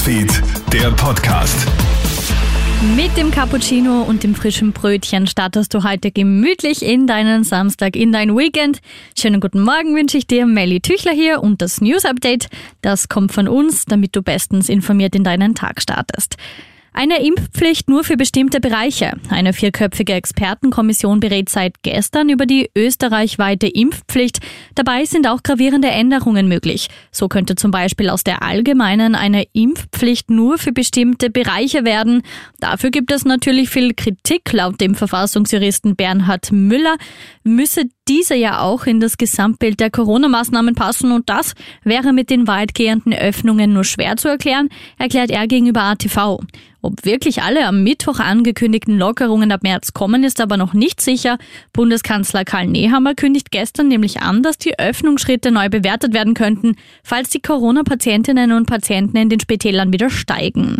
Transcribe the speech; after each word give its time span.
Newsfeed, 0.00 0.42
der 0.72 0.90
Podcast. 0.92 1.68
Mit 2.96 3.14
dem 3.18 3.30
Cappuccino 3.30 4.00
und 4.00 4.22
dem 4.22 4.34
frischen 4.34 4.72
Brötchen 4.72 5.26
startest 5.26 5.74
du 5.74 5.84
heute 5.84 6.10
gemütlich 6.10 6.82
in 6.82 7.06
deinen 7.06 7.44
Samstag, 7.44 7.96
in 7.96 8.10
dein 8.10 8.34
Weekend. 8.34 8.80
Schönen 9.14 9.40
guten 9.40 9.60
Morgen 9.60 9.94
wünsche 9.94 10.16
ich 10.16 10.26
dir. 10.26 10.46
Melly 10.46 10.80
Tüchler 10.80 11.12
hier 11.12 11.42
und 11.42 11.60
das 11.60 11.82
News 11.82 12.06
Update, 12.06 12.48
das 12.80 13.10
kommt 13.10 13.32
von 13.32 13.46
uns, 13.46 13.84
damit 13.84 14.16
du 14.16 14.22
bestens 14.22 14.70
informiert 14.70 15.14
in 15.14 15.22
deinen 15.24 15.54
Tag 15.54 15.82
startest. 15.82 16.36
Eine 17.02 17.24
Impfpflicht 17.24 17.88
nur 17.88 18.04
für 18.04 18.18
bestimmte 18.18 18.60
Bereiche. 18.60 19.12
Eine 19.30 19.54
vierköpfige 19.54 20.12
Expertenkommission 20.12 21.18
berät 21.18 21.48
seit 21.48 21.82
gestern 21.82 22.28
über 22.28 22.44
die 22.44 22.68
österreichweite 22.76 23.68
Impfpflicht. 23.68 24.40
Dabei 24.74 25.06
sind 25.06 25.26
auch 25.26 25.42
gravierende 25.42 25.88
Änderungen 25.88 26.46
möglich. 26.46 26.88
So 27.10 27.28
könnte 27.28 27.54
zum 27.54 27.70
Beispiel 27.70 28.10
aus 28.10 28.22
der 28.22 28.42
allgemeinen 28.42 29.14
eine 29.14 29.44
Impfpflicht 29.54 30.28
nur 30.28 30.58
für 30.58 30.72
bestimmte 30.72 31.30
Bereiche 31.30 31.86
werden. 31.86 32.20
Dafür 32.58 32.90
gibt 32.90 33.10
es 33.12 33.24
natürlich 33.24 33.70
viel 33.70 33.94
Kritik. 33.94 34.52
Laut 34.52 34.78
dem 34.78 34.94
Verfassungsjuristen 34.94 35.96
Bernhard 35.96 36.52
Müller 36.52 36.96
müsse 37.44 37.84
diese 38.08 38.34
ja 38.34 38.60
auch 38.60 38.84
in 38.84 39.00
das 39.00 39.16
Gesamtbild 39.16 39.80
der 39.80 39.90
Corona-Maßnahmen 39.90 40.74
passen 40.74 41.12
und 41.12 41.30
das 41.30 41.54
wäre 41.82 42.12
mit 42.12 42.28
den 42.28 42.46
weitgehenden 42.46 43.14
Öffnungen 43.14 43.72
nur 43.72 43.84
schwer 43.84 44.16
zu 44.16 44.28
erklären, 44.28 44.68
erklärt 44.98 45.30
er 45.30 45.46
gegenüber 45.46 45.82
ATV. 45.82 46.40
Ob 46.82 47.04
wirklich 47.04 47.42
alle 47.42 47.66
am 47.66 47.82
Mittwoch 47.82 48.20
angekündigten 48.20 48.96
Lockerungen 48.98 49.52
ab 49.52 49.62
März 49.62 49.92
kommen, 49.92 50.24
ist 50.24 50.40
aber 50.40 50.56
noch 50.56 50.72
nicht 50.72 51.00
sicher. 51.00 51.38
Bundeskanzler 51.72 52.44
Karl 52.44 52.66
Nehammer 52.66 53.14
kündigt 53.14 53.50
gestern 53.50 53.88
nämlich 53.88 54.22
an, 54.22 54.42
dass 54.42 54.56
die 54.56 54.78
Öffnungsschritte 54.78 55.50
neu 55.50 55.68
bewertet 55.68 56.14
werden 56.14 56.34
könnten, 56.34 56.76
falls 57.02 57.28
die 57.28 57.40
Corona-Patientinnen 57.40 58.52
und 58.52 58.66
Patienten 58.66 59.16
in 59.18 59.28
den 59.28 59.40
Spitälern 59.40 59.92
wieder 59.92 60.08
steigen. 60.08 60.78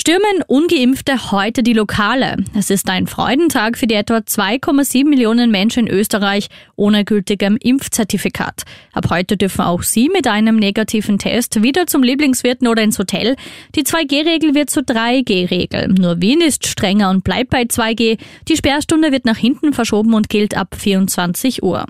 Stürmen 0.00 0.44
ungeimpfte 0.46 1.32
heute 1.32 1.64
die 1.64 1.72
Lokale. 1.72 2.36
Es 2.56 2.70
ist 2.70 2.88
ein 2.88 3.08
Freudentag 3.08 3.76
für 3.76 3.88
die 3.88 3.96
etwa 3.96 4.18
2,7 4.18 5.08
Millionen 5.08 5.50
Menschen 5.50 5.88
in 5.88 5.92
Österreich 5.92 6.46
ohne 6.76 7.04
gültigem 7.04 7.56
Impfzertifikat. 7.60 8.62
Ab 8.92 9.06
heute 9.10 9.36
dürfen 9.36 9.62
auch 9.62 9.82
sie 9.82 10.08
mit 10.08 10.28
einem 10.28 10.54
negativen 10.54 11.18
Test 11.18 11.64
wieder 11.64 11.88
zum 11.88 12.04
Lieblingswirten 12.04 12.68
oder 12.68 12.84
ins 12.84 13.00
Hotel. 13.00 13.34
Die 13.74 13.82
2G-Regel 13.82 14.54
wird 14.54 14.70
zur 14.70 14.84
3G-Regel. 14.84 15.88
Nur 15.88 16.20
Wien 16.20 16.42
ist 16.42 16.68
strenger 16.68 17.10
und 17.10 17.24
bleibt 17.24 17.50
bei 17.50 17.62
2G. 17.62 18.18
Die 18.46 18.56
Sperrstunde 18.56 19.10
wird 19.10 19.24
nach 19.24 19.36
hinten 19.36 19.72
verschoben 19.72 20.14
und 20.14 20.28
gilt 20.28 20.56
ab 20.56 20.76
24 20.78 21.64
Uhr. 21.64 21.86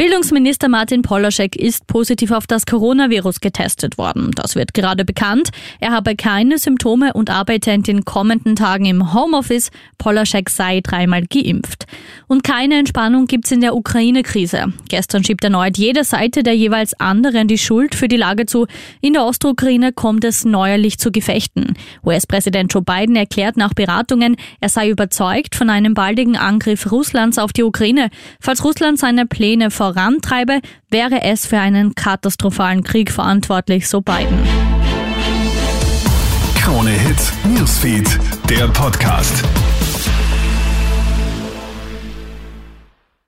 Bildungsminister 0.00 0.70
Martin 0.70 1.02
Polaschek 1.02 1.56
ist 1.56 1.86
positiv 1.86 2.30
auf 2.30 2.46
das 2.46 2.64
Coronavirus 2.64 3.40
getestet 3.40 3.98
worden. 3.98 4.30
Das 4.34 4.56
wird 4.56 4.72
gerade 4.72 5.04
bekannt. 5.04 5.50
Er 5.78 5.90
habe 5.90 6.16
keine 6.16 6.56
Symptome 6.56 7.12
und 7.12 7.28
arbeite 7.28 7.70
in 7.70 7.82
den 7.82 8.06
kommenden 8.06 8.56
Tagen 8.56 8.86
im 8.86 9.12
Homeoffice. 9.12 9.70
Polaschek 9.98 10.48
sei 10.48 10.80
dreimal 10.80 11.26
geimpft. 11.26 11.84
Und 12.28 12.44
keine 12.44 12.78
Entspannung 12.78 13.26
gibt's 13.26 13.52
in 13.52 13.60
der 13.60 13.76
Ukraine-Krise. 13.76 14.72
Gestern 14.88 15.22
schiebt 15.22 15.44
erneut 15.44 15.76
jede 15.76 16.02
Seite 16.02 16.42
der 16.42 16.56
jeweils 16.56 16.98
anderen 16.98 17.46
die 17.46 17.58
Schuld 17.58 17.94
für 17.94 18.08
die 18.08 18.16
Lage 18.16 18.46
zu. 18.46 18.66
In 19.02 19.12
der 19.12 19.26
Ostukraine 19.26 19.92
kommt 19.92 20.24
es 20.24 20.46
neuerlich 20.46 20.96
zu 20.96 21.12
Gefechten. 21.12 21.74
US-Präsident 22.06 22.72
Joe 22.72 22.82
Biden 22.82 23.16
erklärt 23.16 23.58
nach 23.58 23.74
Beratungen, 23.74 24.36
er 24.62 24.70
sei 24.70 24.88
überzeugt 24.88 25.56
von 25.56 25.68
einem 25.68 25.92
baldigen 25.92 26.38
Angriff 26.38 26.90
Russlands 26.90 27.36
auf 27.36 27.52
die 27.52 27.64
Ukraine. 27.64 28.08
Falls 28.40 28.64
Russland 28.64 28.98
seine 28.98 29.26
Pläne 29.26 29.70
vor 29.70 29.89
vorantreibe, 29.92 30.60
wäre 30.88 31.22
es 31.22 31.46
für 31.46 31.58
einen 31.58 31.94
katastrophalen 31.94 32.84
Krieg 32.84 33.10
verantwortlich, 33.10 33.88
so 33.88 34.00
Biden. 34.00 34.38
Krone 36.54 36.90
Hits, 36.90 37.32
Newsfeed, 37.44 38.18
der 38.48 38.68
Podcast. 38.68 39.42